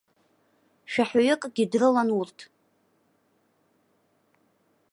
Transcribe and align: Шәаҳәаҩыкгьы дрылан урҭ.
Шәаҳәаҩыкгьы 0.91 1.65
дрылан 1.71 2.09
урҭ. 2.19 2.37